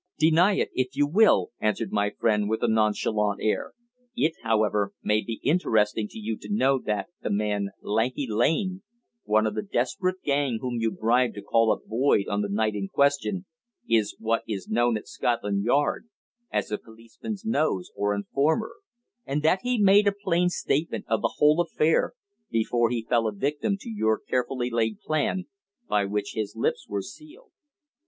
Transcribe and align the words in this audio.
"Deny 0.17 0.53
it 0.55 0.71
if 0.73 0.95
you 0.95 1.05
will," 1.05 1.51
answered 1.59 1.91
my 1.91 2.09
friend, 2.09 2.49
with 2.49 2.63
a 2.63 2.67
nonchalant 2.67 3.39
air. 3.39 3.73
"It, 4.15 4.33
however, 4.41 4.93
may 5.03 5.21
be 5.21 5.39
interesting 5.43 6.07
to 6.07 6.17
you 6.17 6.37
to 6.37 6.51
know 6.51 6.79
that 6.79 7.09
the 7.21 7.29
man 7.29 7.69
'Lanky 7.83 8.25
Lane,' 8.27 8.81
one 9.25 9.45
of 9.45 9.53
the 9.53 9.61
desperate 9.61 10.23
gang 10.23 10.57
whom 10.59 10.77
you 10.79 10.89
bribed 10.89 11.35
to 11.35 11.43
call 11.43 11.71
up 11.71 11.85
Boyd 11.85 12.27
on 12.27 12.41
the 12.41 12.49
night 12.49 12.73
in 12.73 12.87
question, 12.87 13.45
is 13.87 14.15
what 14.17 14.41
is 14.47 14.67
known 14.67 14.97
at 14.97 15.07
Scotland 15.07 15.63
Yard 15.65 16.09
as 16.51 16.71
a 16.71 16.79
policeman's 16.79 17.45
'nose,' 17.45 17.91
or 17.95 18.15
informer; 18.15 18.77
and 19.27 19.43
that 19.43 19.59
he 19.61 19.77
made 19.77 20.07
a 20.07 20.11
plain 20.11 20.49
statement 20.49 21.05
of 21.07 21.21
the 21.21 21.35
whole 21.37 21.61
affair 21.61 22.13
before 22.49 22.89
he 22.89 23.05
fell 23.07 23.27
a 23.27 23.31
victim 23.31 23.77
to 23.79 23.87
your 23.91 24.17
carefully 24.17 24.71
laid 24.71 24.99
plan 24.99 25.45
by 25.87 26.05
which 26.05 26.31
his 26.33 26.55
lips 26.55 26.87
were 26.89 27.03
sealed." 27.03 27.51